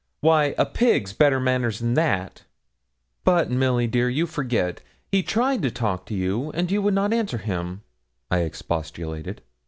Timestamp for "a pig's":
0.57-1.13